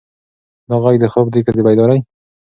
[0.69, 1.99] دا غږ د خوب دی که د بیدارۍ؟